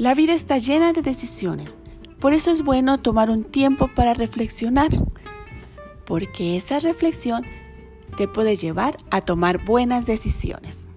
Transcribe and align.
La 0.00 0.14
vida 0.14 0.32
está 0.32 0.56
llena 0.56 0.94
de 0.94 1.02
decisiones, 1.02 1.76
por 2.20 2.32
eso 2.32 2.50
es 2.50 2.64
bueno 2.64 2.96
tomar 3.02 3.28
un 3.28 3.44
tiempo 3.44 3.90
para 3.94 4.14
reflexionar, 4.14 4.88
porque 6.06 6.56
esa 6.56 6.80
reflexión 6.80 7.44
te 8.16 8.26
puede 8.26 8.56
llevar 8.56 8.96
a 9.10 9.20
tomar 9.20 9.62
buenas 9.62 10.06
decisiones. 10.06 10.89